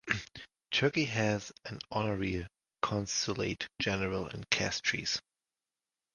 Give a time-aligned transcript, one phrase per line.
[0.71, 2.47] Turkey has an Honorary
[2.81, 5.21] Consulate General in Castries.